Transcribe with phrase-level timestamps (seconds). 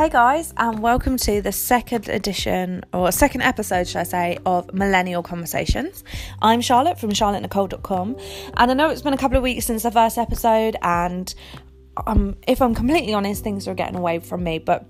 [0.00, 4.72] Hey guys, and welcome to the second edition, or second episode, should I say, of
[4.72, 6.04] Millennial Conversations.
[6.40, 8.16] I'm Charlotte from charlottenichole.com,
[8.56, 11.34] and I know it's been a couple of weeks since the first episode, and
[12.06, 14.86] um, if I'm completely honest, things are getting away from me, but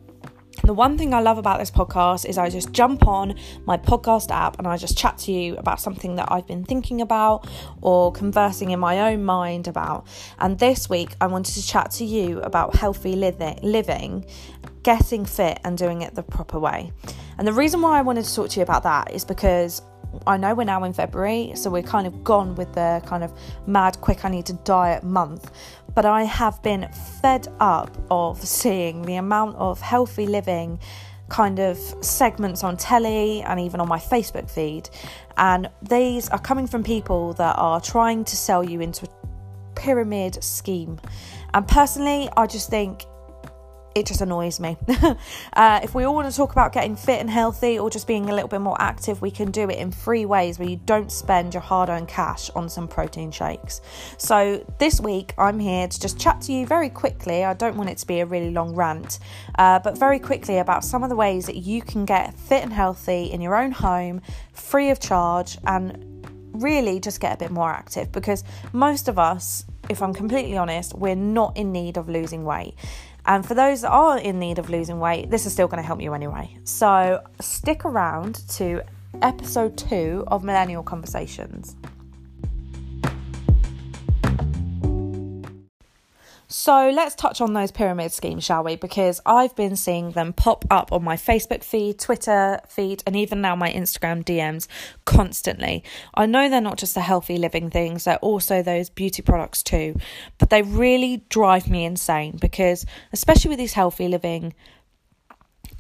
[0.65, 4.31] the one thing I love about this podcast is I just jump on my podcast
[4.31, 7.49] app and I just chat to you about something that I've been thinking about
[7.81, 10.07] or conversing in my own mind about.
[10.39, 14.27] And this week I wanted to chat to you about healthy living,
[14.83, 16.93] getting fit and doing it the proper way.
[17.39, 19.81] And the reason why I wanted to talk to you about that is because
[20.27, 23.33] I know we're now in February, so we're kind of gone with the kind of
[23.67, 25.51] mad, quick, I need to diet month
[25.95, 26.89] but I have been
[27.21, 30.79] fed up of seeing the amount of healthy living
[31.29, 34.91] kind of segments on telly and even on my Facebook feed.
[35.37, 40.43] And these are coming from people that are trying to sell you into a pyramid
[40.43, 41.01] scheme.
[41.55, 43.05] And personally, I just think
[43.95, 44.77] it just annoys me.
[45.53, 48.31] uh, if we all want to talk about getting fit and healthy or just being
[48.31, 51.11] a little bit more active, we can do it in three ways where you don't
[51.11, 53.81] spend your hard earned cash on some protein shakes.
[54.17, 57.45] So, this week I'm here to just chat to you very quickly.
[57.45, 59.19] I don't want it to be a really long rant,
[59.59, 62.73] uh, but very quickly about some of the ways that you can get fit and
[62.73, 64.21] healthy in your own home,
[64.53, 66.07] free of charge, and
[66.53, 70.95] really just get a bit more active because most of us, if I'm completely honest,
[70.95, 72.75] we're not in need of losing weight.
[73.27, 75.87] And for those that are in need of losing weight, this is still going to
[75.87, 76.57] help you anyway.
[76.65, 78.83] So stick around to
[79.23, 81.77] episode two of Millennial Conversations.
[86.53, 88.75] So let's touch on those pyramid schemes, shall we?
[88.75, 93.41] Because I've been seeing them pop up on my Facebook feed, Twitter feed, and even
[93.41, 94.67] now my Instagram DMs
[95.05, 95.85] constantly.
[96.13, 99.95] I know they're not just the healthy living things, they're also those beauty products too.
[100.39, 104.53] But they really drive me insane because, especially with these healthy living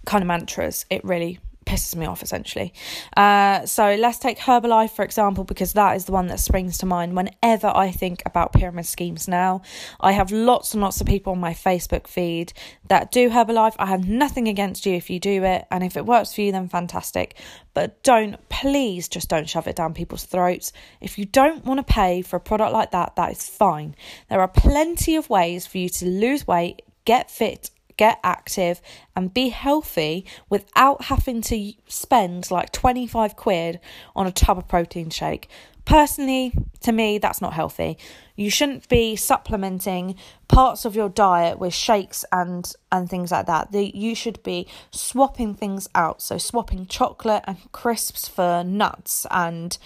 [0.06, 1.40] kind of mantras, it really
[1.70, 2.72] pisses me off essentially.
[3.16, 6.86] Uh, so let's take Herbalife for example, because that is the one that springs to
[6.86, 9.62] mind whenever I think about pyramid schemes now.
[10.00, 12.52] I have lots and lots of people on my Facebook feed
[12.88, 13.76] that do Herbalife.
[13.78, 16.50] I have nothing against you if you do it, and if it works for you,
[16.52, 17.36] then fantastic.
[17.72, 20.72] But don't, please, just don't shove it down people's throats.
[21.00, 23.94] If you don't want to pay for a product like that, that is fine.
[24.28, 28.80] There are plenty of ways for you to lose weight, get fit, get active
[29.14, 33.78] and be healthy without having to spend like 25 quid
[34.16, 35.50] on a tub of protein shake.
[35.84, 37.98] Personally, to me, that's not healthy.
[38.36, 40.14] You shouldn't be supplementing
[40.48, 43.70] parts of your diet with shakes and and things like that.
[43.70, 46.22] The, you should be swapping things out.
[46.22, 49.76] So swapping chocolate and crisps for nuts and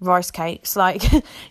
[0.00, 0.76] rice cakes.
[0.86, 1.02] Like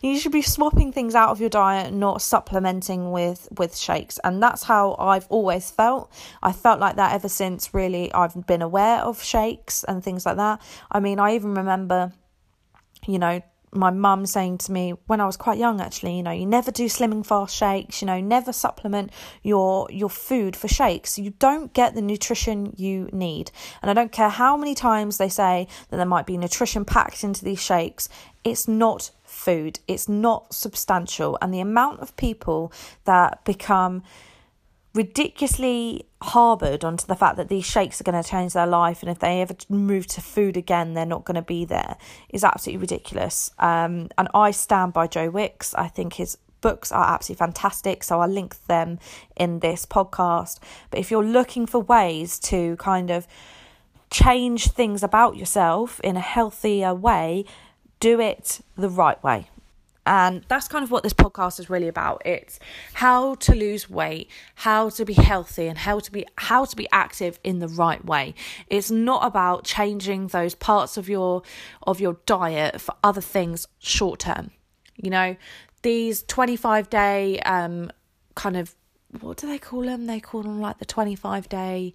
[0.02, 4.20] you should be swapping things out of your diet not supplementing with with shakes.
[4.24, 6.12] And that's how I've always felt.
[6.42, 10.38] I felt like that ever since really I've been aware of shakes and things like
[10.38, 10.62] that.
[10.92, 12.14] I mean I even remember
[13.08, 13.42] you know
[13.76, 16.72] my mum saying to me when I was quite young actually you know you never
[16.72, 19.12] do slimming fast shakes you know never supplement
[19.44, 21.18] your your food for shakes.
[21.18, 23.52] You don't get the nutrition you need.
[23.82, 27.24] And I don't care how many times they say that there might be nutrition packed
[27.24, 28.10] into these shakes
[28.46, 29.80] it's not food.
[29.88, 31.38] It's not substantial.
[31.42, 32.72] And the amount of people
[33.06, 34.04] that become
[34.96, 39.12] ridiculously harbored onto the fact that these shakes are going to change their life and
[39.12, 41.98] if they ever move to food again they're not going to be there
[42.30, 43.52] is absolutely ridiculous.
[43.60, 45.76] Um, and i stand by joe wicks.
[45.76, 48.98] I think his books are absolutely fantastic so i'll link them
[49.36, 50.60] in this podcast.
[50.90, 53.28] But if you're looking for ways to kind of
[54.10, 57.44] change things about yourself in a healthier way
[58.00, 59.50] do it the right way
[60.06, 62.22] and that's kind of what this podcast is really about.
[62.26, 62.60] It's
[62.94, 66.88] how to lose weight, how to be healthy and how to be how to be
[66.92, 68.36] active in the right way.
[68.68, 71.42] It's not about changing those parts of your
[71.84, 74.52] of your diet for other things short term.
[74.96, 75.36] You know,
[75.82, 77.92] these 25 day um
[78.36, 78.76] kind of
[79.22, 80.06] what do they call them?
[80.06, 81.94] They call them like the 25 day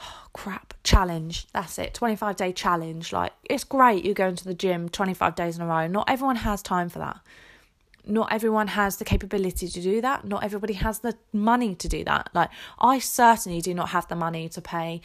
[0.00, 4.54] oh, crap challenge that's it 25 day challenge like it's great you're going to the
[4.54, 7.20] gym 25 days in a row not everyone has time for that.
[8.06, 12.02] Not everyone has the capability to do that not everybody has the money to do
[12.04, 12.48] that like
[12.78, 15.02] i certainly do not have the money to pay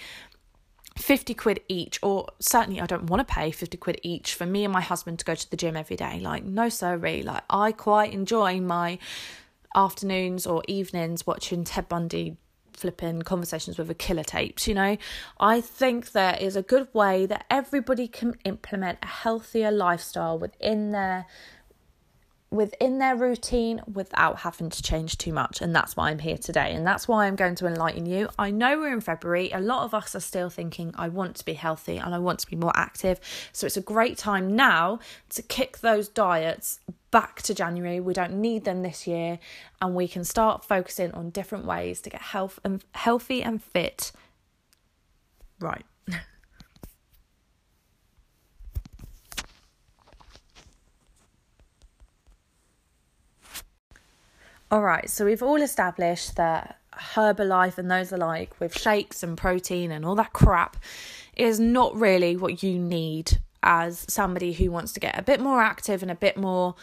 [0.98, 4.64] 50 quid each or certainly i don't want to pay 50 quid each for me
[4.64, 7.72] and my husband to go to the gym every day like no really like i
[7.74, 8.98] quite enjoy my
[9.76, 12.38] afternoons or evenings watching ted bundy
[12.76, 14.98] flipping conversations with a killer tapes, you know.
[15.40, 20.92] I think there is a good way that everybody can implement a healthier lifestyle within
[20.92, 21.26] their
[22.52, 25.62] within their routine without having to change too much.
[25.62, 26.74] And that's why I'm here today.
[26.74, 28.30] And that's why I'm going to enlighten you.
[28.40, 29.52] I know we're in February.
[29.52, 32.40] A lot of us are still thinking, I want to be healthy and I want
[32.40, 33.20] to be more active.
[33.52, 35.00] So it's a great time now
[35.30, 36.80] to kick those diets
[37.16, 38.02] back to January.
[38.02, 39.40] We don't need them this year.
[39.82, 44.12] And we can start focusing on different ways to get health and healthy and fit.
[45.62, 45.86] Right.
[54.70, 59.90] All right, so we've all established that Herbalife and those alike with shakes and protein
[59.90, 60.76] and all that crap
[61.38, 65.62] is not really what you need as somebody who wants to get a bit more
[65.62, 66.76] active and a bit more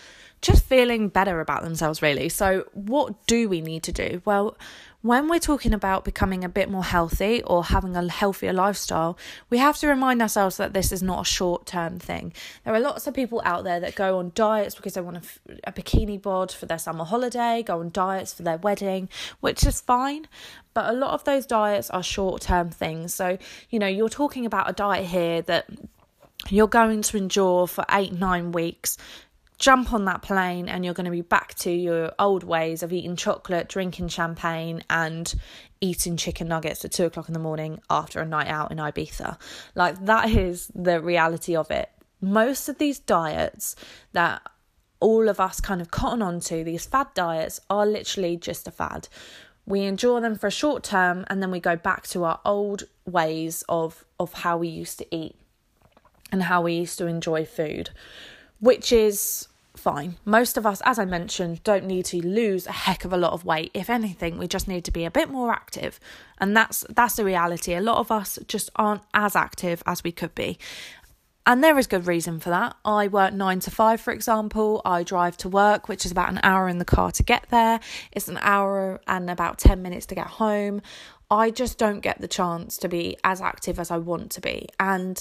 [0.43, 2.29] just feeling better about themselves, really.
[2.29, 4.21] So, what do we need to do?
[4.25, 4.59] Well,
[5.01, 9.17] when we're talking about becoming a bit more healthy or having a healthier lifestyle,
[9.51, 12.33] we have to remind ourselves that this is not a short term thing.
[12.65, 15.53] There are lots of people out there that go on diets because they want a,
[15.65, 19.09] a bikini bod for their summer holiday, go on diets for their wedding,
[19.41, 20.27] which is fine.
[20.75, 23.15] But a lot of those diets are short term things.
[23.15, 23.39] So,
[23.71, 25.67] you know, you're talking about a diet here that
[26.49, 28.99] you're going to endure for eight, nine weeks
[29.63, 32.93] jump on that plane and you're going to be back to your old ways of
[32.93, 35.33] eating chocolate, drinking champagne, and
[35.81, 39.39] eating chicken nuggets at two o'clock in the morning after a night out in Ibiza.
[39.77, 41.89] Like, that is the reality of it.
[42.21, 43.77] Most of these diets
[44.13, 44.43] that
[44.99, 49.09] all of us kind of cotton onto, these fad diets, are literally just a fad.
[49.65, 52.83] We endure them for a short term and then we go back to our old
[53.07, 55.37] ways of, of how we used to eat
[56.33, 57.91] and how we used to enjoy food,
[58.59, 59.47] which is
[59.77, 60.17] fine.
[60.25, 63.33] Most of us, as I mentioned, don't need to lose a heck of a lot
[63.33, 63.71] of weight.
[63.75, 66.01] If anything, we just need to be a bit more active.
[66.39, 67.75] And that's that's the reality.
[67.75, 70.59] A lot of us just aren't as active as we could be.
[71.45, 72.77] And there is good reason for that.
[72.85, 74.81] I work nine to five, for example.
[74.85, 77.81] I drive to work, which is about an hour in the car to get there.
[78.13, 80.83] It's an hour and about 10 minutes to get home.
[81.33, 84.69] I just don't get the chance to be as active as I want to be.
[84.79, 85.21] And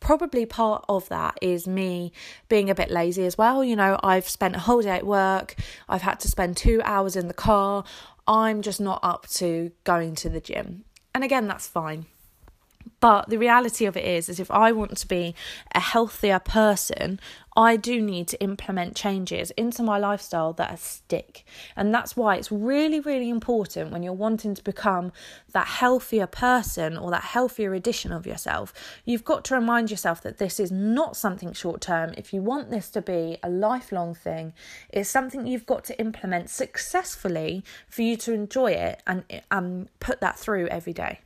[0.00, 2.12] probably part of that is me
[2.48, 3.64] being a bit lazy as well.
[3.64, 5.54] You know, I've spent a whole day at work,
[5.88, 7.84] I've had to spend two hours in the car.
[8.28, 10.84] I'm just not up to going to the gym.
[11.14, 12.06] And again, that's fine.
[13.00, 15.34] But the reality of it is, is if I want to be
[15.74, 17.20] a healthier person,
[17.54, 21.44] I do need to implement changes into my lifestyle that stick.
[21.74, 25.12] And that's why it's really, really important when you're wanting to become
[25.52, 28.74] that healthier person or that healthier edition of yourself.
[29.04, 32.12] You've got to remind yourself that this is not something short term.
[32.16, 34.52] If you want this to be a lifelong thing,
[34.90, 40.20] it's something you've got to implement successfully for you to enjoy it and um, put
[40.20, 41.20] that through every day.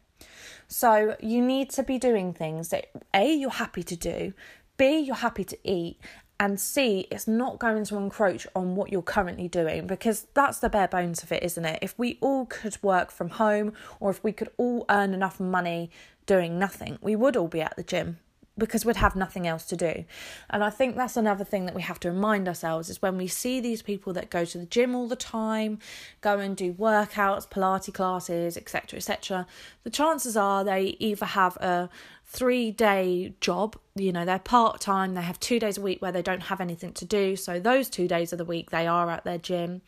[0.73, 4.33] So you need to be doing things that A, you're happy to do,
[4.77, 5.99] B, you're happy to eat,
[6.39, 10.71] and C, it's not going to encroach on what you're currently doing because that's the
[10.71, 11.81] bare bones of it, isn't it?
[11.83, 15.91] If we all could work from home or if we could all earn enough money
[16.25, 18.19] doing nothing, we would all be at the gym
[18.61, 20.05] because we'd have nothing else to do.
[20.49, 23.27] And I think that's another thing that we have to remind ourselves is when we
[23.27, 25.81] see these people that go to the gym all the time,
[26.21, 29.47] go and do workouts, Pilates classes, etc., etc.,
[29.83, 31.91] the chances are they either have a
[32.25, 36.13] three day job, you know, they're part time, they have two days a week where
[36.13, 37.35] they don't have anything to do.
[37.35, 39.83] So those two days of the week they are at their gym,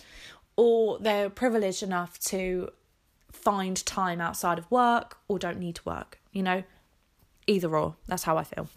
[0.56, 2.70] or they're privileged enough to
[3.30, 6.62] find time outside of work or don't need to work, you know,
[7.46, 7.96] either or.
[8.06, 8.68] That's how I feel.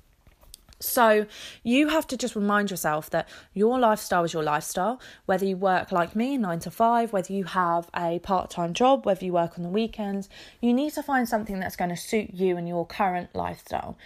[0.79, 1.25] So
[1.63, 5.00] you have to just remind yourself that your lifestyle is your lifestyle.
[5.25, 9.05] Whether you work like me, nine to five, whether you have a part time job,
[9.05, 10.27] whether you work on the weekends,
[10.62, 13.98] you need to find something that's going to suit you and your current lifestyle.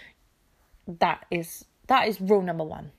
[0.86, 2.92] That is that is rule number one.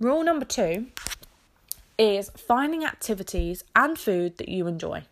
[0.00, 0.86] Rule number two
[1.96, 5.04] is finding activities and food that you enjoy.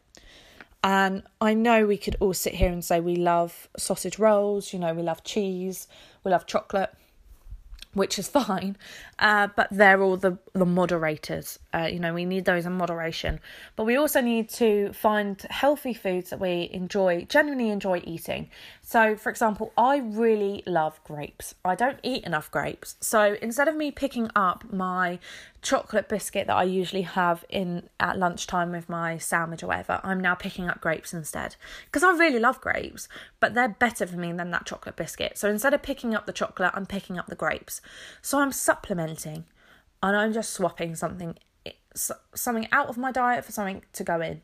[0.87, 4.79] And I know we could all sit here and say we love sausage rolls, you
[4.79, 5.89] know, we love cheese,
[6.23, 6.95] we love chocolate,
[7.93, 8.77] which is fine,
[9.19, 11.59] uh, but they're all the, the moderators.
[11.77, 13.39] Uh, you know, we need those in moderation.
[13.75, 18.49] But we also need to find healthy foods that we enjoy, genuinely enjoy eating.
[18.81, 21.55] So, for example, I really love grapes.
[21.67, 22.97] I don't eat enough grapes.
[23.01, 25.19] So, instead of me picking up my
[25.61, 30.21] chocolate biscuit that I usually have in at lunchtime with my sandwich or whatever, I'm
[30.21, 31.57] now picking up grapes instead.
[31.87, 33.07] Because I really love grapes,
[33.39, 35.37] but they're better for me than that chocolate biscuit.
[35.37, 37.83] So, instead of picking up the chocolate, I'm picking up the grapes.
[38.23, 39.45] So, I'm supplementing
[40.03, 41.37] and I'm just swapping something
[42.35, 44.43] something out of my diet for something to go in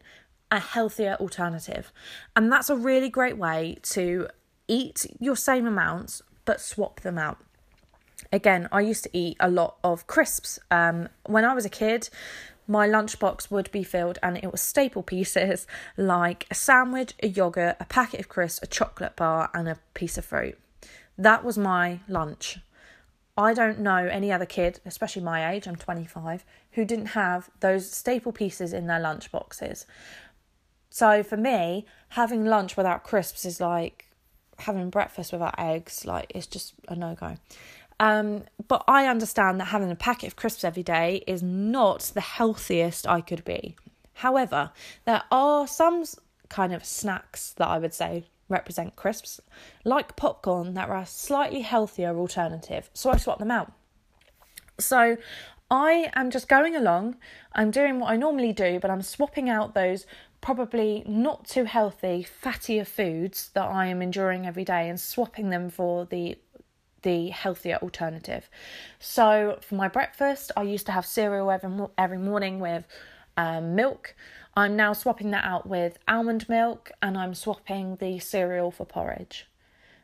[0.53, 1.91] a healthier alternative.
[2.37, 4.29] And that's a really great way to
[4.69, 7.39] eat your same amounts but swap them out.
[8.33, 10.59] again, I used to eat a lot of crisps.
[10.71, 12.09] Um, when I was a kid,
[12.67, 15.67] my lunchbox would be filled and it was staple pieces
[15.97, 20.19] like a sandwich, a yogurt, a packet of crisps, a chocolate bar, and a piece
[20.19, 20.59] of fruit.
[21.17, 22.59] That was my lunch.
[23.37, 27.91] I don't know any other kid, especially my age, I'm 25, who didn't have those
[27.91, 29.87] staple pieces in their lunch boxes.
[30.91, 34.09] So for me, having lunch without crisps is like
[34.59, 36.05] having breakfast without eggs.
[36.05, 37.37] Like it's just a no go.
[37.99, 42.21] Um, but I understand that having a packet of crisps every day is not the
[42.21, 43.77] healthiest I could be.
[44.15, 44.73] However,
[45.05, 46.05] there are some
[46.49, 49.41] kind of snacks that I would say represent crisps,
[49.85, 52.91] like popcorn, that are a slightly healthier alternative.
[52.95, 53.73] So I swap them out.
[54.79, 55.17] So
[55.71, 57.17] I am just going along,
[57.55, 60.07] I'm doing what I normally do, but I'm swapping out those
[60.43, 65.71] probably not too healthy, fattier foods that I am enduring every day and swapping them
[65.71, 66.37] for the
[67.03, 68.49] the healthier alternative.
[69.01, 72.85] So for my breakfast, I used to have cereal every every morning with
[73.37, 74.15] um, milk.
[74.55, 79.47] I'm now swapping that out with almond milk and I'm swapping the cereal for porridge.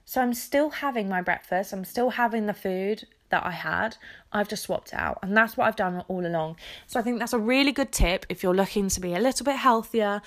[0.04, 3.98] So I'm still having my breakfast, I'm still having the food that I had.
[4.32, 6.56] I've just swapped it out, and that's what I've done all along.
[6.86, 9.44] So I think that's a really good tip if you're looking to be a little
[9.44, 10.22] bit healthier.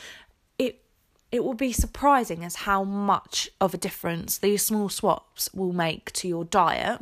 [0.59, 0.83] It
[1.31, 6.11] it will be surprising as how much of a difference these small swaps will make
[6.13, 6.99] to your diet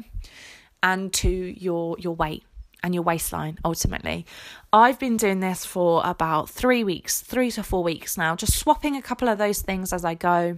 [0.82, 2.44] and to your your weight
[2.84, 4.26] and your waistline ultimately.
[4.72, 8.96] I've been doing this for about 3 weeks, 3 to 4 weeks now, just swapping
[8.96, 10.58] a couple of those things as I go.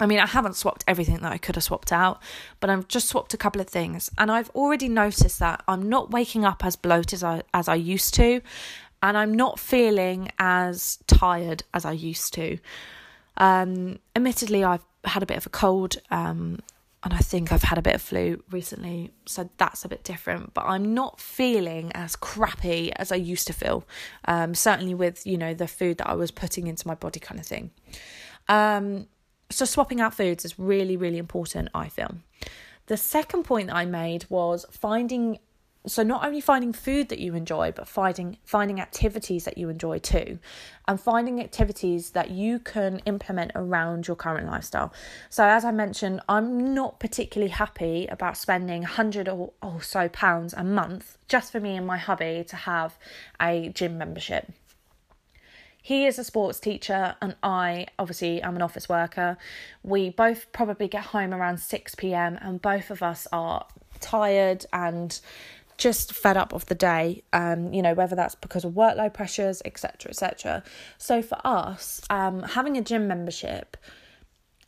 [0.00, 2.22] I mean, I haven't swapped everything that I could have swapped out,
[2.60, 4.10] but I've just swapped a couple of things.
[4.16, 7.74] And I've already noticed that I'm not waking up as bloated as I, as I
[7.74, 8.40] used to,
[9.02, 12.58] and I'm not feeling as tired as I used to.
[13.36, 16.60] Um, admittedly, I've had a bit of a cold, um,
[17.04, 20.52] and I think I've had a bit of flu recently, so that's a bit different.
[20.52, 23.84] But I'm not feeling as crappy as I used to feel.
[24.24, 27.40] Um, certainly with you know the food that I was putting into my body, kind
[27.40, 27.70] of thing.
[28.48, 29.06] Um,
[29.50, 31.68] so swapping out foods is really really important.
[31.72, 32.16] I feel.
[32.86, 35.38] The second point that I made was finding
[35.88, 39.98] so not only finding food that you enjoy but finding finding activities that you enjoy
[39.98, 40.38] too
[40.86, 44.92] and finding activities that you can implement around your current lifestyle
[45.28, 50.54] so as i mentioned i'm not particularly happy about spending 100 or, or so pounds
[50.54, 52.98] a month just for me and my hubby to have
[53.40, 54.52] a gym membership
[55.80, 59.38] he is a sports teacher and I obviously am an office worker.
[59.82, 63.64] We both probably get home around 6 pm and both of us are
[64.00, 65.18] tired and
[65.78, 69.62] just fed up of the day, um, you know, whether that's because of workload pressures,
[69.64, 70.62] etc., etc.
[70.98, 73.76] So for us, um, having a gym membership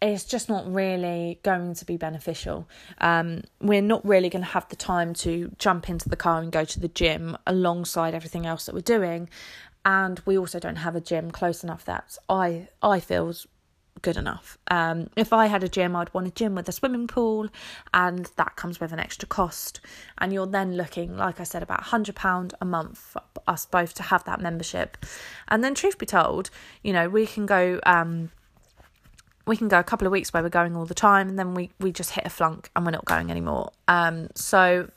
[0.00, 2.66] is just not really going to be beneficial.
[2.98, 6.50] Um, we're not really going to have the time to jump into the car and
[6.50, 9.28] go to the gym alongside everything else that we're doing,
[9.84, 13.46] and we also don't have a gym close enough that I I feels
[14.02, 14.58] good enough.
[14.70, 17.48] Um, if I had a gym, I'd want a gym with a swimming pool,
[17.92, 19.80] and that comes with an extra cost.
[20.18, 24.02] And you're then looking, like I said, about £100 a month for us both to
[24.04, 25.04] have that membership.
[25.48, 26.50] And then, truth be told,
[26.82, 27.80] you know, we can go.
[27.84, 28.30] Um,
[29.46, 31.54] we can go a couple of weeks where we're going all the time, and then
[31.54, 33.72] we, we just hit a flunk and we're not going anymore.
[33.88, 34.90] Um, so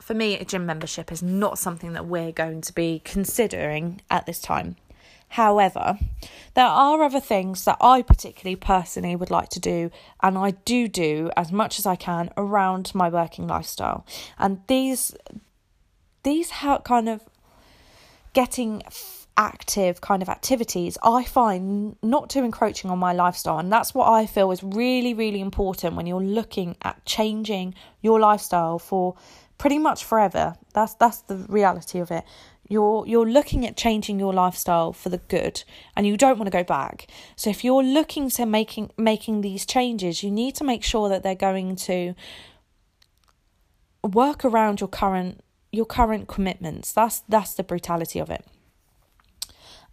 [0.00, 4.26] for me, a gym membership is not something that we're going to be considering at
[4.26, 4.76] this time.
[5.28, 5.98] However,
[6.54, 9.90] there are other things that I particularly personally would like to do,
[10.22, 14.06] and I do do as much as I can around my working lifestyle.
[14.38, 15.14] And these,
[16.22, 16.50] these
[16.84, 17.22] kind of
[18.32, 18.82] getting
[19.36, 23.58] active kind of activities I find not too encroaching on my lifestyle.
[23.58, 28.18] And that's what I feel is really really important when you're looking at changing your
[28.18, 29.14] lifestyle for
[29.58, 30.54] pretty much forever.
[30.72, 32.24] That's that's the reality of it
[32.68, 35.62] you're you're looking at changing your lifestyle for the good
[35.96, 37.06] and you don't want to go back.
[37.36, 41.22] So if you're looking to making making these changes you need to make sure that
[41.22, 42.14] they're going to
[44.02, 45.42] work around your current
[45.72, 46.92] your current commitments.
[46.92, 48.44] That's that's the brutality of it.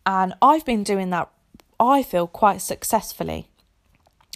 [0.06, 1.30] And i've been doing that
[1.80, 3.48] i feel quite successfully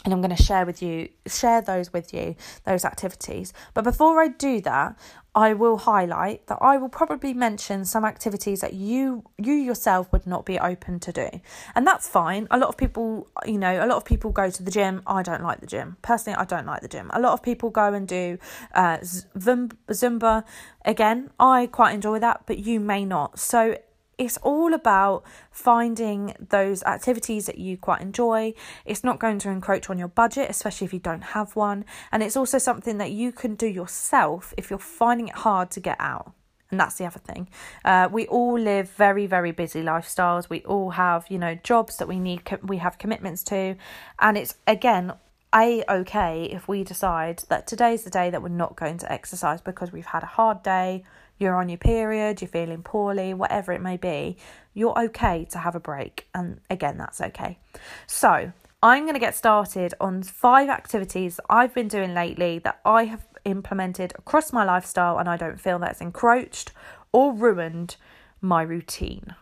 [0.05, 3.51] and I'm going to share with you share those with you those activities.
[3.73, 4.97] But before I do that
[5.37, 10.25] I will highlight that I will probably mention some activities that you you yourself would
[10.25, 11.29] not be open to do.
[11.75, 12.47] And that's fine.
[12.49, 15.03] A lot of people you know a lot of people go to the gym.
[15.05, 15.97] I don't like the gym.
[16.01, 17.11] Personally I don't like the gym.
[17.13, 18.39] A lot of people go and do
[18.73, 20.43] uh, Zumba.
[20.83, 23.37] Again I quite enjoy that but you may not.
[23.37, 23.77] So
[24.17, 28.53] it's all about finding those activities that you quite enjoy.
[28.85, 31.85] It's not going to encroach on your budget, especially if you don't have one.
[32.11, 35.79] And it's also something that you can do yourself if you're finding it hard to
[35.79, 36.33] get out.
[36.69, 37.47] And that's the other thing.
[37.85, 40.49] Uh, we all live very, very busy lifestyles.
[40.49, 43.75] We all have, you know, jobs that we need, we have commitments to.
[44.19, 45.13] And it's, again,
[45.55, 49.61] a okay if we decide that today's the day that we're not going to exercise
[49.61, 51.03] because we've had a hard day
[51.37, 54.37] you're on your period, you're feeling poorly, whatever it may be,
[54.73, 56.27] you're okay to have a break.
[56.33, 57.59] And again, that's okay.
[58.05, 58.51] So,
[58.83, 63.25] I'm going to get started on five activities I've been doing lately that I have
[63.43, 66.71] implemented across my lifestyle and I don't feel that's encroached
[67.11, 67.95] or ruined
[68.39, 69.35] my routine.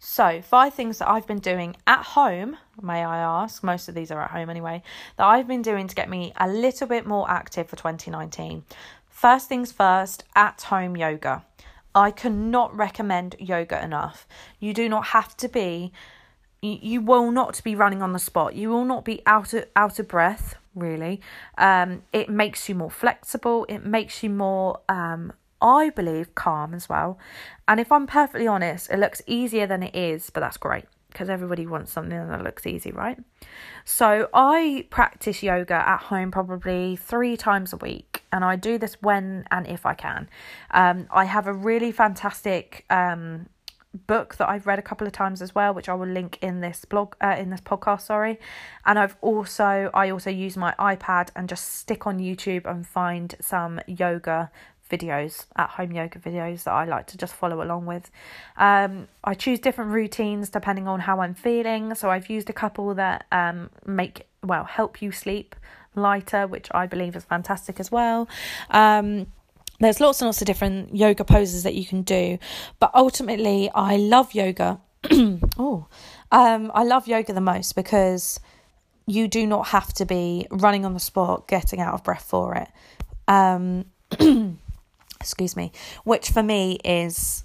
[0.00, 4.12] So, five things that I've been doing at home, may I ask, most of these
[4.12, 4.82] are at home anyway,
[5.16, 8.62] that I've been doing to get me a little bit more active for 2019.
[9.18, 11.44] First things first, at home yoga.
[11.92, 14.28] I cannot recommend yoga enough.
[14.60, 15.92] You do not have to be
[16.62, 18.54] you, will not be running on the spot.
[18.54, 21.20] You will not be out of out of breath, really.
[21.56, 26.88] Um it makes you more flexible, it makes you more um I believe calm as
[26.88, 27.18] well.
[27.66, 31.28] And if I'm perfectly honest, it looks easier than it is, but that's great because
[31.28, 33.18] everybody wants something that looks easy, right?
[33.84, 38.96] So I practice yoga at home probably three times a week, and I do this
[39.00, 40.28] when and if I can.
[40.70, 43.48] Um, I have a really fantastic um,
[44.06, 46.60] book that I've read a couple of times as well, which I will link in
[46.60, 48.02] this blog, uh, in this podcast.
[48.02, 48.38] Sorry,
[48.84, 53.34] and I've also I also use my iPad and just stick on YouTube and find
[53.40, 54.50] some yoga
[54.90, 58.10] videos, at home yoga videos that I like to just follow along with.
[58.56, 61.94] Um, I choose different routines depending on how I'm feeling.
[61.94, 65.54] So I've used a couple that um, make, well, help you sleep
[65.94, 68.28] lighter, which I believe is fantastic as well.
[68.70, 69.26] Um,
[69.80, 72.38] there's lots and lots of different yoga poses that you can do,
[72.80, 74.80] but ultimately, I love yoga.
[75.10, 75.86] oh,
[76.32, 78.40] um, I love yoga the most because
[79.06, 82.54] you do not have to be running on the spot, getting out of breath for
[82.56, 82.68] it.
[83.28, 83.86] Um,
[85.20, 85.72] excuse me,
[86.04, 87.44] which for me is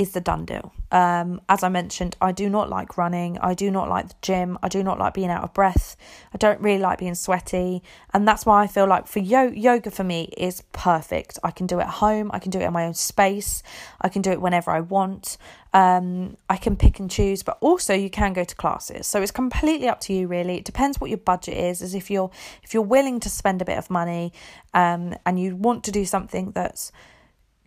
[0.00, 0.72] is the done deal.
[0.90, 3.36] Um, as I mentioned, I do not like running.
[3.38, 4.58] I do not like the gym.
[4.62, 5.94] I do not like being out of breath.
[6.32, 7.82] I don't really like being sweaty.
[8.14, 11.38] And that's why I feel like for yo- yoga for me is perfect.
[11.44, 12.30] I can do it at home.
[12.32, 13.62] I can do it in my own space.
[14.00, 15.36] I can do it whenever I want.
[15.74, 19.06] Um, I can pick and choose, but also you can go to classes.
[19.06, 20.56] So it's completely up to you, really.
[20.56, 21.82] It depends what your budget is.
[21.82, 22.30] As if you're
[22.62, 24.32] if you're willing to spend a bit of money,
[24.72, 26.90] um, and you want to do something that's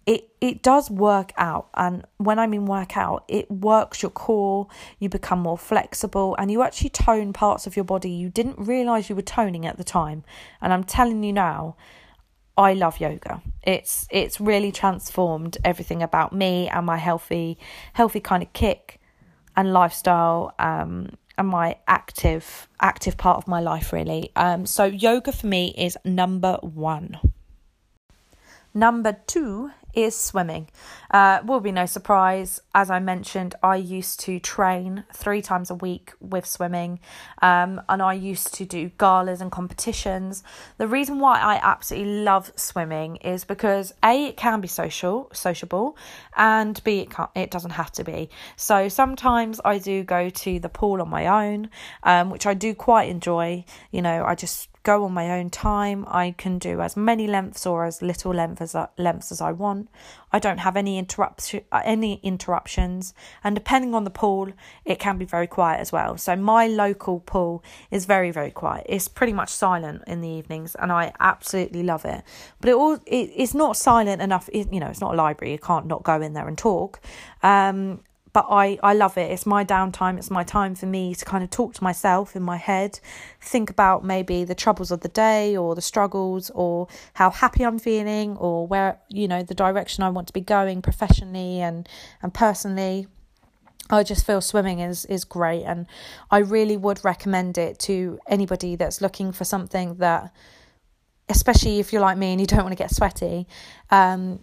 [0.05, 1.69] it it does work out.
[1.75, 4.67] And when i mean work out it works your core
[4.99, 9.09] you become more flexible and you actually tone parts of your body you didn't realize
[9.09, 10.23] you were toning at the time.
[10.61, 11.75] And i'm telling you now
[12.57, 13.41] i love yoga.
[13.63, 17.57] It's it's really transformed everything about me and my healthy
[17.93, 18.99] healthy kind of kick
[19.55, 24.31] and lifestyle um and my active active part of my life really.
[24.35, 27.19] Um so yoga for me is number 1
[28.73, 30.67] number 2 is swimming.
[31.13, 32.59] Uh, will be no surprise.
[32.73, 36.99] As I mentioned, I used to train three times a week with swimming,
[37.39, 40.43] um, and I used to do galas and competitions.
[40.79, 45.95] The reason why I absolutely love swimming is because a it can be social, sociable,
[46.35, 48.29] and b it can't, it doesn't have to be.
[48.55, 51.69] So sometimes I do go to the pool on my own,
[52.01, 53.65] um, which I do quite enjoy.
[53.91, 56.05] You know, I just go on my own time.
[56.07, 59.89] I can do as many lengths or as little length as, lengths as I want.
[60.31, 63.13] I don't have any interruption uh, any interruptions,
[63.43, 64.47] and depending on the pool,
[64.85, 66.17] it can be very quiet as well.
[66.17, 68.85] So my local pool is very very quiet.
[68.89, 72.23] It's pretty much silent in the evenings, and I absolutely love it.
[72.59, 74.49] But it all it, it's not silent enough.
[74.51, 75.51] It, you know, it's not a library.
[75.51, 76.99] You can't not go in there and talk.
[77.41, 77.99] Um,
[78.33, 79.31] but I, I love it.
[79.31, 80.17] It's my downtime.
[80.17, 82.99] It's my time for me to kind of talk to myself in my head,
[83.39, 87.77] think about maybe the troubles of the day or the struggles or how happy I'm
[87.77, 91.87] feeling or where, you know, the direction I want to be going professionally and,
[92.23, 93.07] and personally.
[93.89, 95.85] I just feel swimming is is great and
[96.31, 100.33] I really would recommend it to anybody that's looking for something that
[101.27, 103.45] especially if you're like me and you don't want to get sweaty
[103.91, 104.39] um,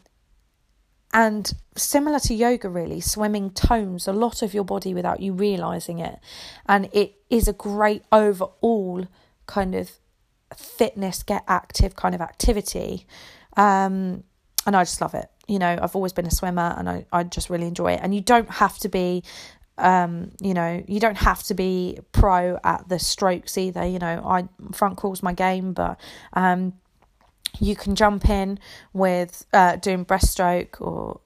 [1.12, 5.98] and similar to yoga, really, swimming tones a lot of your body without you realizing
[5.98, 6.18] it.
[6.66, 9.06] And it is a great overall
[9.46, 9.90] kind of
[10.56, 13.06] fitness, get active kind of activity.
[13.56, 14.24] Um,
[14.66, 15.26] and I just love it.
[15.48, 18.00] You know, I've always been a swimmer and I, I just really enjoy it.
[18.02, 19.24] And you don't have to be
[19.78, 23.84] um, you know, you don't have to be pro at the strokes either.
[23.84, 25.98] You know, I front crawl's my game, but
[26.34, 26.74] um,
[27.60, 28.58] you can jump in
[28.92, 31.20] with uh, doing breaststroke or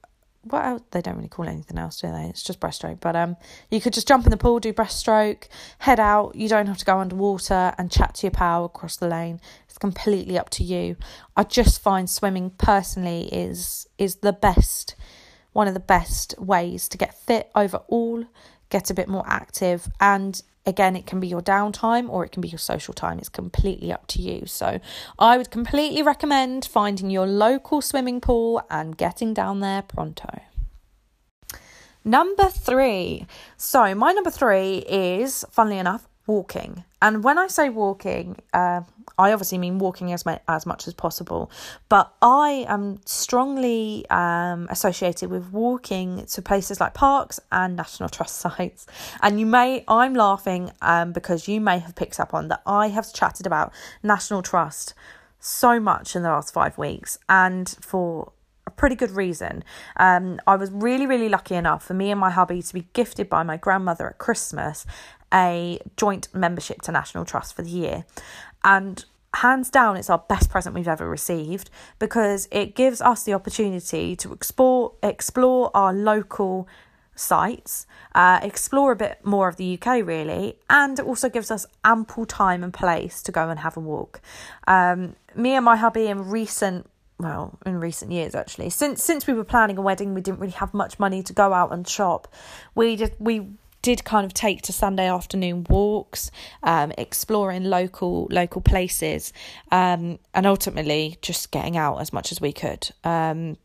[0.45, 0.83] what else?
[0.91, 2.25] They don't really call it anything else, do they?
[2.25, 3.01] It's just breaststroke.
[3.01, 3.37] But um,
[3.71, 6.35] you could just jump in the pool, do breaststroke, head out.
[6.37, 9.41] You don't have to go underwater and chat to your pal across the lane.
[9.69, 10.97] It's completely up to you.
[11.37, 14.97] I just find swimming personally is is the best,
[15.53, 18.25] one of the best ways to get fit overall,
[18.69, 22.41] get a bit more active, and again it can be your downtime or it can
[22.41, 23.19] be your social time.
[23.19, 24.47] It's completely up to you.
[24.47, 24.81] So
[25.19, 30.41] i would completely recommend finding your local swimming pool and getting down there pronto.
[32.05, 33.27] Number three.
[33.57, 38.81] So my number three is funnily enough walking and when i say walking uh,
[39.19, 41.51] I obviously mean walking as, my, as much as possible,
[41.89, 48.37] but I am strongly um, associated with walking to places like parks and National Trust
[48.39, 48.87] sites.
[49.23, 52.89] And you may, I'm laughing um, because you may have picked up on that I
[52.89, 54.95] have chatted about National Trust
[55.39, 58.33] so much in the last five weeks, and for
[58.67, 59.63] a pretty good reason.
[59.99, 63.29] Um, I was really, really lucky enough for me and my hubby to be gifted
[63.29, 64.87] by my grandmother at Christmas
[65.35, 68.05] a joint membership to National Trust for the year.
[68.63, 73.35] And hands down, it's our best present we've ever received because it gives us the
[73.35, 76.69] opportunity to explore explore our local
[77.17, 81.67] sites, uh, explore a bit more of the UK really, and it also gives us
[81.85, 84.21] ample time and place to go and have a walk.
[84.67, 89.33] Um, me and my hubby in recent well in recent years actually since since we
[89.33, 92.27] were planning a wedding we didn't really have much money to go out and shop
[92.75, 93.47] we just we
[93.85, 96.31] did kind of take to Sunday afternoon walks,
[96.63, 99.31] um, exploring local local places,
[99.71, 102.91] um, and ultimately just getting out as much as we could.
[103.05, 103.59] Um,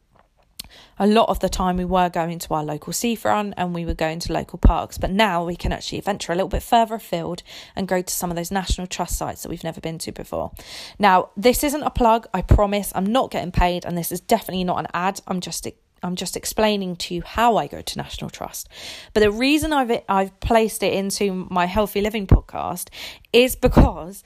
[1.00, 3.94] a lot of the time we were going to our local seafront and we were
[3.94, 7.42] going to local parks, but now we can actually venture a little bit further afield
[7.74, 10.52] and go to some of those national trust sites that we've never been to before.
[11.00, 12.92] Now, this isn't a plug, I promise.
[12.94, 15.22] I'm not getting paid, and this is definitely not an ad.
[15.28, 15.66] I'm just
[16.04, 18.70] I'm just explaining to you how I go to National Trust.
[19.14, 22.90] But the reason I've I've placed it into my healthy living podcast
[23.34, 24.24] is because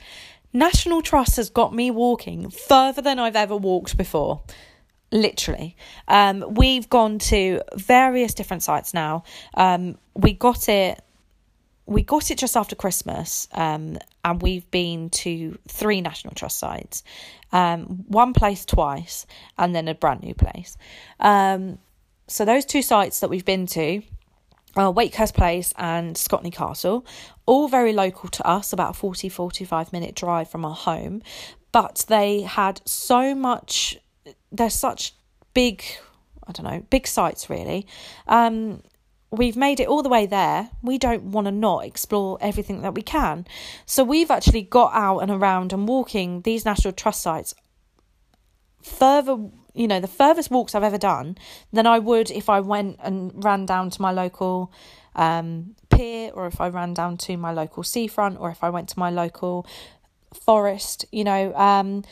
[0.54, 4.44] National Trust has got me walking further than I've ever walked before.
[5.12, 5.76] Literally,
[6.08, 9.24] um, we've gone to various different sites now.
[9.54, 11.00] Um, we got it
[11.86, 17.04] we got it just after Christmas, um, and we've been to three National Trust sites,
[17.52, 19.26] um, one place twice,
[19.58, 20.78] and then a brand new place.
[21.19, 21.80] Um,
[22.28, 24.02] so those two sites that we've been to
[24.76, 27.06] are Wakehurst Place and Scotney Castle,
[27.46, 31.22] all very local to us, about a 40 45 minute drive from our home,
[31.72, 33.98] but they had so much,
[34.52, 35.13] they're such
[35.54, 35.84] big
[36.48, 37.88] I don't know, big sites really.
[38.28, 38.82] Um,
[39.34, 40.69] we've made it all the way there.
[40.82, 43.46] We don't want to not explore everything that we can.
[43.86, 47.54] So we've actually got out and around and walking these National Trust sites
[48.84, 49.38] further,
[49.74, 51.38] you know, the furthest walks I've ever done
[51.72, 54.72] than I would if I went and ran down to my local
[55.15, 58.89] um, pier or if I ran down to my local seafront or if I went
[58.89, 59.65] to my local
[60.34, 61.54] forest, you know.
[61.56, 62.04] Um,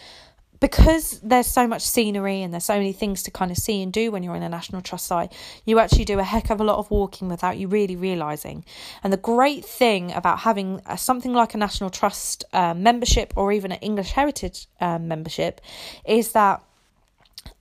[0.62, 3.92] because there's so much scenery and there's so many things to kind of see and
[3.92, 5.34] do when you're in a National Trust site,
[5.66, 8.64] you actually do a heck of a lot of walking without you really realizing.
[9.04, 13.52] And the great thing about having a, something like a National Trust uh, membership or
[13.52, 15.62] even an English Heritage uh, membership
[16.06, 16.64] is that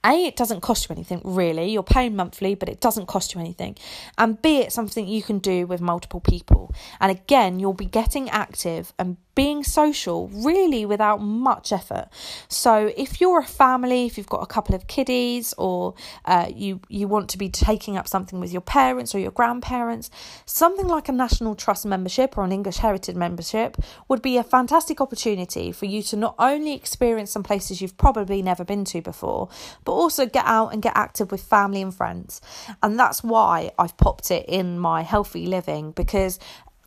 [0.04, 1.70] a, it doesn't cost you anything really.
[1.70, 3.76] You're paying monthly, but it doesn't cost you anything.
[4.16, 6.74] And B, it's something you can do with multiple people.
[7.00, 12.08] And again, you'll be getting active and being social really without much effort.
[12.48, 16.80] So if you're a family, if you've got a couple of kiddies, or uh, you
[16.88, 20.10] you want to be taking up something with your parents or your grandparents,
[20.46, 23.76] something like a National Trust membership or an English Heritage membership
[24.08, 28.42] would be a fantastic opportunity for you to not only experience some places you've probably
[28.42, 29.48] never been to before,
[29.84, 32.40] but also get out and get active with family and friends.
[32.82, 36.38] And that's why I've popped it in my healthy living because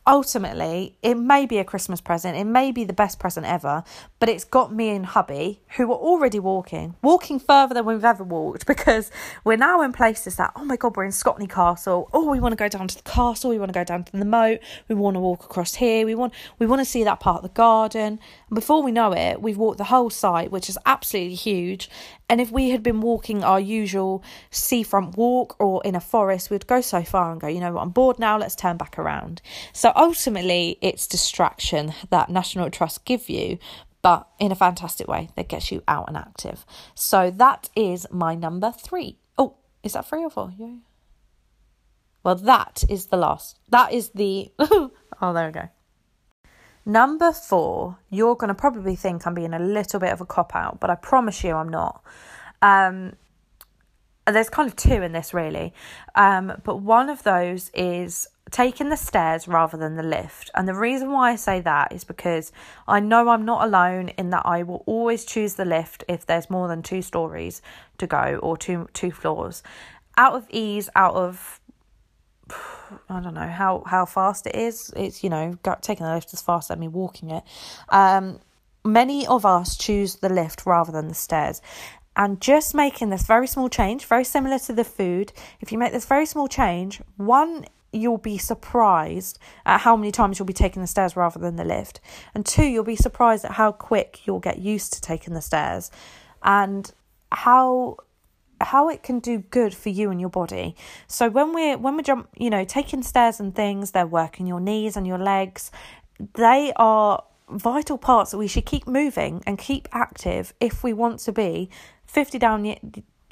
[0.06, 3.84] ultimately, it may be a Christmas present, it may be the best present ever,
[4.20, 8.24] but it's got me and hubby who are already walking, walking further than we've ever
[8.24, 9.12] walked because
[9.44, 12.10] we're now in places that, oh my God, we're in Scotney Castle.
[12.14, 14.12] Oh, we want to go down to the castle, we want to go down to
[14.12, 17.20] the moat, we want to walk across here, we want we want to see that
[17.20, 18.20] part of the garden.
[18.54, 21.90] Before we know it, we've walked the whole site, which is absolutely huge.
[22.30, 26.68] And if we had been walking our usual seafront walk or in a forest, we'd
[26.68, 29.42] go so far and go, you know what, I'm bored now, let's turn back around.
[29.72, 33.58] So ultimately, it's distraction that National Trust give you,
[34.02, 36.66] but in a fantastic way that gets you out and active.
[36.94, 39.18] So that is my number three.
[39.38, 40.54] Oh, is that three or four?
[40.58, 40.76] Yeah.
[42.24, 43.60] Well, that is the last.
[43.70, 44.52] That is the.
[44.60, 44.92] oh,
[45.34, 45.70] there we go.
[46.86, 50.56] Number four, you're going to probably think I'm being a little bit of a cop
[50.56, 52.04] out, but I promise you I'm not.
[52.62, 53.14] Um,
[54.26, 55.74] there's kind of two in this really,
[56.16, 60.50] um, but one of those is taking the stairs rather than the lift.
[60.56, 62.52] And the reason why I say that is because
[62.88, 66.50] I know I'm not alone in that I will always choose the lift if there's
[66.50, 67.62] more than two stories
[67.98, 69.64] to go or two two floors.
[70.16, 71.60] Out of ease, out of
[73.10, 74.92] I don't know how how fast it is.
[74.96, 77.44] It's you know taking the lift as fast as me walking it.
[77.90, 78.40] Um,
[78.84, 81.62] many of us choose the lift rather than the stairs.
[82.16, 85.92] And just making this very small change, very similar to the food, if you make
[85.92, 90.82] this very small change, one, you'll be surprised at how many times you'll be taking
[90.82, 92.00] the stairs rather than the lift.
[92.36, 95.90] And two, you'll be surprised at how quick you'll get used to taking the stairs
[96.44, 96.92] and
[97.32, 97.98] how
[98.64, 100.76] how it can do good for you and your body.
[101.08, 104.60] So when we're when we jump, you know, taking stairs and things, they're working your
[104.60, 105.72] knees and your legs.
[106.36, 111.20] They are vital parts that we should keep moving and keep active if we want
[111.20, 111.70] to be
[112.08, 112.76] 50 down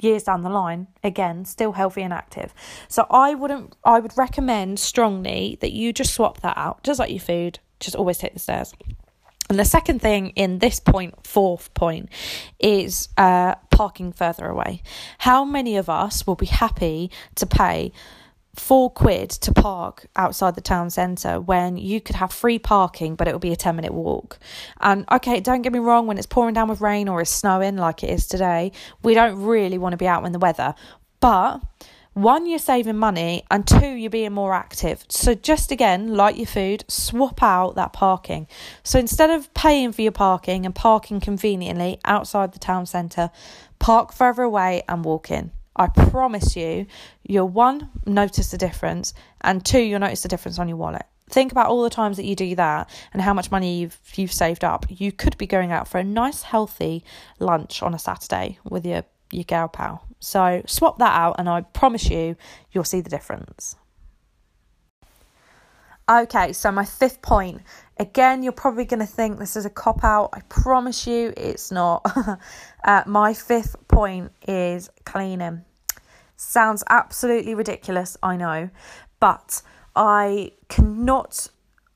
[0.00, 2.52] years down the line again still healthy and active
[2.88, 7.10] so i wouldn't i would recommend strongly that you just swap that out just like
[7.10, 8.74] your food just always take the stairs
[9.52, 12.08] and the second thing in this point, fourth point,
[12.58, 14.82] is uh, parking further away.
[15.18, 17.92] How many of us will be happy to pay
[18.54, 23.26] four quid to park outside the town centre when you could have free parking but
[23.26, 24.38] it will be a 10 minute walk
[24.82, 27.76] and okay don't get me wrong when it's pouring down with rain or it's snowing
[27.76, 28.70] like it is today
[29.02, 30.74] we don't really want to be out in the weather
[31.20, 31.62] but
[32.14, 36.46] one you're saving money and two you're being more active so just again like your
[36.46, 38.46] food swap out that parking
[38.82, 43.30] so instead of paying for your parking and parking conveniently outside the town centre
[43.78, 46.86] park further away and walk in I promise you,
[47.26, 51.06] you'll one, notice the difference, and two, you'll notice the difference on your wallet.
[51.30, 54.32] Think about all the times that you do that and how much money you've you've
[54.32, 54.84] saved up.
[54.90, 57.04] You could be going out for a nice healthy
[57.38, 60.06] lunch on a Saturday with your your gal pal.
[60.20, 62.36] So swap that out and I promise you
[62.70, 63.76] you'll see the difference.
[66.10, 67.62] Okay, so my fifth point.
[67.96, 70.30] Again, you're probably going to think this is a cop out.
[70.32, 72.04] I promise you it's not.
[72.84, 75.64] uh, my fifth point is cleaning.
[76.36, 78.70] Sounds absolutely ridiculous, I know,
[79.20, 79.62] but
[79.94, 81.48] I cannot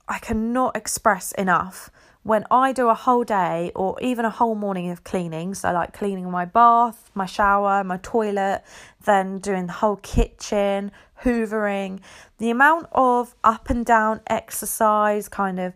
[0.08, 1.90] I cannot express enough
[2.26, 5.92] when I do a whole day or even a whole morning of cleaning, so like
[5.92, 8.64] cleaning my bath, my shower, my toilet,
[9.04, 10.90] then doing the whole kitchen,
[11.22, 12.00] hoovering,
[12.38, 15.72] the amount of up and down exercise, kind of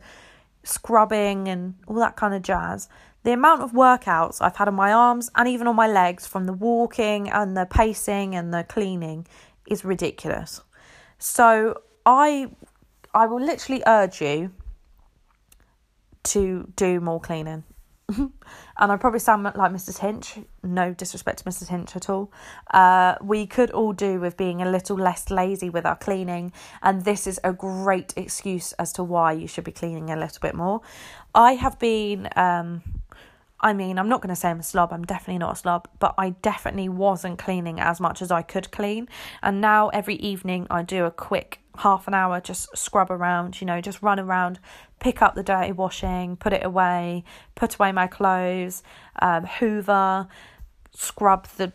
[0.64, 2.88] scrubbing and all that kind of jazz,
[3.22, 6.46] the amount of workouts I've had on my arms and even on my legs from
[6.46, 9.24] the walking and the pacing and the cleaning
[9.68, 10.62] is ridiculous.
[11.20, 12.50] So I
[13.14, 14.50] I will literally urge you
[16.24, 17.64] to do more cleaning.
[18.16, 18.30] and
[18.78, 19.98] I probably sound like Mrs.
[19.98, 20.38] Hinch.
[20.62, 21.68] No disrespect to Mrs.
[21.68, 22.32] Hinch at all.
[22.72, 26.52] Uh, we could all do with being a little less lazy with our cleaning,
[26.82, 30.40] and this is a great excuse as to why you should be cleaning a little
[30.40, 30.80] bit more.
[31.34, 32.28] I have been.
[32.36, 32.82] Um,
[33.62, 35.88] I mean, I'm not going to say I'm a slob, I'm definitely not a slob,
[35.98, 39.08] but I definitely wasn't cleaning as much as I could clean.
[39.42, 43.66] And now every evening I do a quick half an hour, just scrub around, you
[43.66, 44.60] know, just run around,
[44.98, 48.82] pick up the dirty washing, put it away, put away my clothes,
[49.20, 50.26] um, hoover,
[50.94, 51.72] scrub the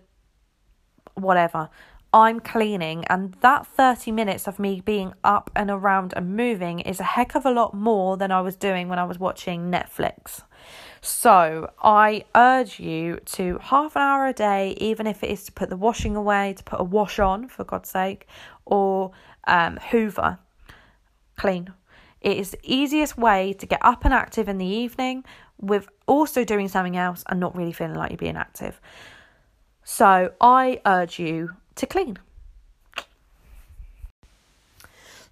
[1.14, 1.70] whatever.
[2.14, 7.02] I'm cleaning, and that 30 minutes of me being up and around and moving is
[7.02, 10.42] a heck of a lot more than I was doing when I was watching Netflix.
[11.06, 15.52] So, I urge you to half an hour a day, even if it is to
[15.52, 18.28] put the washing away, to put a wash on, for God's sake,
[18.66, 19.12] or
[19.46, 20.40] um, hoover,
[21.38, 21.72] clean.
[22.22, 25.24] It is the easiest way to get up and active in the evening
[25.62, 28.82] with also doing something else and not really feeling like you're being active.
[29.84, 32.18] So I urge you to clean.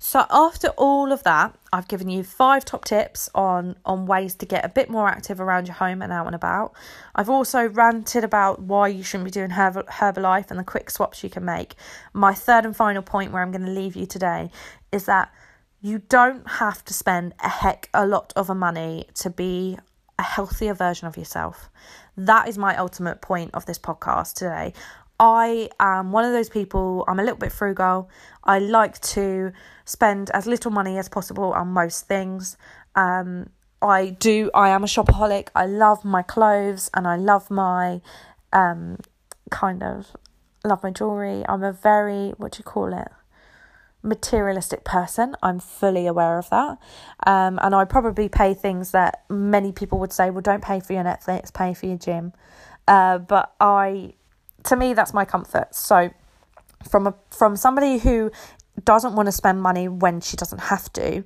[0.05, 4.45] So after all of that, I've given you five top tips on on ways to
[4.45, 6.73] get a bit more active around your home and out and about.
[7.15, 11.23] I've also ranted about why you shouldn't be doing Herbal, Herbalife and the quick swaps
[11.23, 11.75] you can make.
[12.11, 14.51] My third and final point where I'm going to leave you today
[14.91, 15.31] is that
[15.79, 19.77] you don't have to spend a heck a lot of money to be
[20.19, 21.69] a healthier version of yourself.
[22.17, 24.73] That is my ultimate point of this podcast today.
[25.17, 28.09] I am one of those people, I'm a little bit frugal.
[28.43, 29.53] I like to
[29.85, 32.57] spend as little money as possible on most things.
[32.95, 33.49] Um,
[33.81, 35.49] I do, I am a shopaholic.
[35.55, 38.01] I love my clothes and I love my
[38.53, 38.97] um,
[39.49, 40.15] kind of,
[40.63, 41.43] love my jewellery.
[41.47, 43.09] I'm a very, what do you call it?
[44.05, 45.33] materialistic person.
[45.41, 46.77] I'm fully aware of that.
[47.25, 50.91] Um, and I probably pay things that many people would say, well, don't pay for
[50.91, 52.33] your Netflix, pay for your gym.
[52.85, 54.15] Uh, but I
[54.63, 55.75] to me, that's my comfort.
[55.75, 56.09] So,
[56.89, 58.31] from a from somebody who
[58.83, 61.23] doesn't want to spend money when she doesn't have to,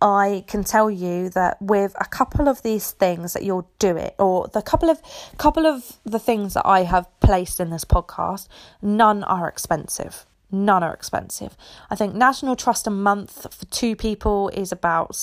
[0.00, 4.14] I can tell you that with a couple of these things that you'll do it,
[4.18, 5.02] or the couple of
[5.38, 8.46] couple of the things that I have placed in this podcast,
[8.80, 10.24] none are expensive.
[10.50, 11.56] None are expensive.
[11.90, 15.14] I think National Trust a month for two people is about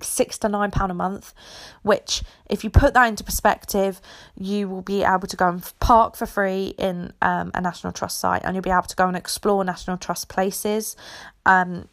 [0.00, 1.34] six to nine pound a month,
[1.82, 4.00] which, if you put that into perspective,
[4.38, 8.18] you will be able to go and park for free in um, a National Trust
[8.18, 10.96] site, and you'll be able to go and explore National Trust places.
[11.44, 11.88] Um,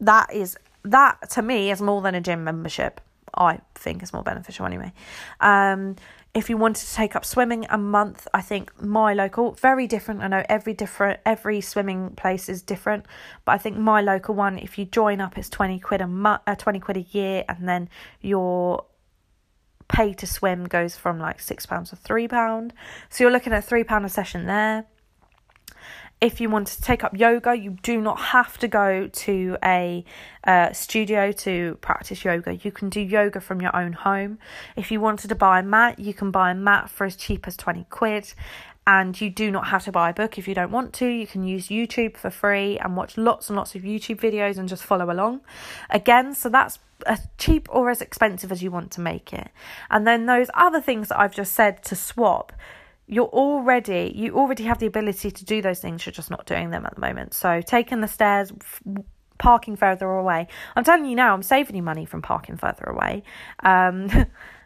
[0.00, 3.00] that is that to me is more than a gym membership.
[3.36, 4.92] I think is more beneficial anyway.
[5.40, 5.96] Um,
[6.34, 10.20] if you wanted to take up swimming a month, I think my local very different.
[10.20, 13.06] I know every different every swimming place is different,
[13.44, 16.42] but I think my local one, if you join up, it's twenty quid a month,
[16.46, 17.88] uh, twenty quid a year, and then
[18.20, 18.84] your
[19.86, 22.72] pay to swim goes from like six pounds to three pound.
[23.10, 24.86] So you're looking at three pound a session there.
[26.24, 30.06] If you want to take up yoga, you do not have to go to a
[30.44, 32.54] uh, studio to practice yoga.
[32.54, 34.38] You can do yoga from your own home.
[34.74, 37.46] If you wanted to buy a mat, you can buy a mat for as cheap
[37.46, 38.32] as 20 quid.
[38.86, 41.06] And you do not have to buy a book if you don't want to.
[41.06, 44.66] You can use YouTube for free and watch lots and lots of YouTube videos and
[44.66, 45.42] just follow along.
[45.90, 49.50] Again, so that's as cheap or as expensive as you want to make it.
[49.90, 52.50] And then those other things that I've just said to swap
[53.06, 56.70] you're already you already have the ability to do those things you're just not doing
[56.70, 57.34] them at the moment.
[57.34, 58.52] So taking the stairs
[59.38, 60.46] parking further away.
[60.76, 63.22] I'm telling you now i'm saving you money from parking further away.
[63.60, 64.08] Um,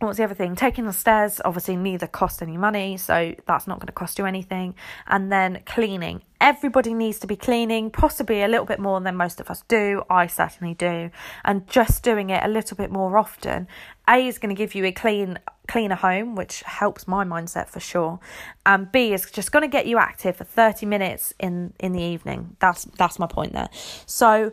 [0.00, 0.56] what's the other thing?
[0.56, 4.26] Taking the stairs obviously neither cost any money, so that's not going to cost you
[4.26, 4.74] anything.
[5.06, 6.22] And then cleaning.
[6.40, 10.02] Everybody needs to be cleaning, possibly a little bit more than most of us do.
[10.08, 11.10] I certainly do.
[11.44, 13.68] And just doing it a little bit more often,
[14.08, 17.78] A is going to give you a clean cleaner home, which helps my mindset for
[17.78, 18.18] sure.
[18.66, 22.02] And B is just going to get you active for 30 minutes in in the
[22.02, 22.56] evening.
[22.58, 23.68] That's that's my point there.
[24.06, 24.52] So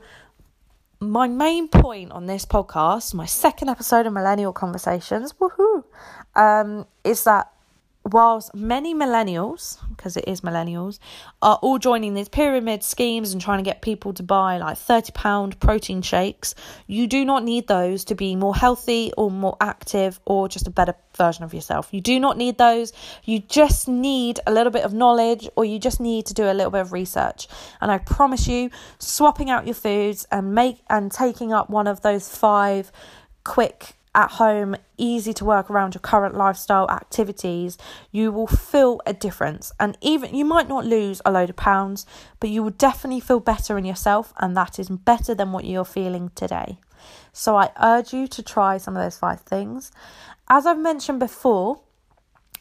[1.00, 5.84] my main point on this podcast, my second episode of Millennial Conversations, woohoo,
[6.36, 7.52] um, is that
[8.14, 11.00] whilst many millennials, because it is millennials,
[11.42, 15.60] are all joining these pyramid schemes and trying to get people to buy like £30
[15.60, 16.56] protein shakes,
[16.88, 20.72] you do not need those to be more healthy or more active or just a
[20.72, 21.90] better version of yourself.
[21.92, 22.94] You do not need those.
[23.24, 26.54] You just need a little bit of knowledge or you just need to do a
[26.54, 27.48] little bit of research.
[27.82, 32.02] And I promise you, swapping out your foods and make and taking up one of
[32.02, 32.92] those five
[33.44, 37.78] quick at home, easy to work around your current lifestyle activities,
[38.12, 39.72] you will feel a difference.
[39.80, 42.08] And even you might not lose a load of pounds,
[42.40, 45.86] but you will definitely feel better in yourself, and that is better than what you're
[45.86, 46.80] feeling today.
[47.32, 49.92] So I urge you to try some of those five things.
[50.50, 51.82] As I've mentioned before,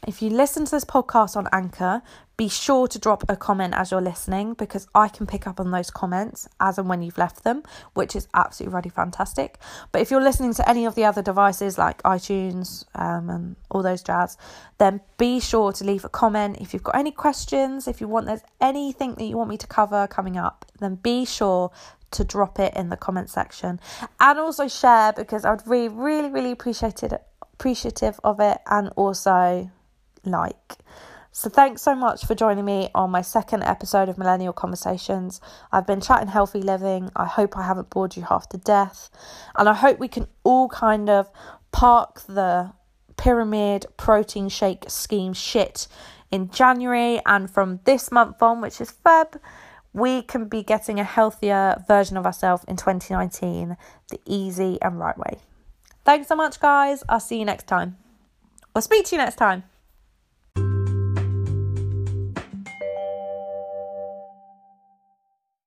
[0.07, 2.03] if you listen to this podcast on Anchor,
[2.37, 5.71] be sure to drop a comment as you're listening because I can pick up on
[5.71, 7.63] those comments as and when you've left them,
[7.95, 9.57] which is absolutely really fantastic.
[9.91, 13.81] But if you're listening to any of the other devices like iTunes um, and all
[13.81, 14.37] those jazz,
[14.77, 16.57] then be sure to leave a comment.
[16.61, 19.67] If you've got any questions, if you want there's anything that you want me to
[19.67, 21.71] cover coming up, then be sure
[22.11, 23.79] to drop it in the comment section
[24.19, 28.89] and also share because I would really, really, really appreciate it, appreciative of it and
[28.95, 29.71] also
[30.23, 30.77] like.
[31.37, 35.39] So, thanks so much for joining me on my second episode of Millennial Conversations.
[35.71, 37.11] I've been chatting healthy living.
[37.15, 39.11] I hope I haven't bored you half to death.
[39.55, 41.29] And I hope we can all kind of
[41.71, 42.73] park the
[43.17, 45.87] pyramid protein shake scheme shit
[46.31, 47.21] in January.
[47.23, 49.39] And from this month on, which is Feb,
[49.93, 53.77] we can be getting a healthier version of ourselves in 2019
[54.09, 55.37] the easy and right way.
[56.03, 57.03] Thanks so much, guys.
[57.07, 57.95] I'll see you next time.
[58.75, 59.65] I'll speak to you next time.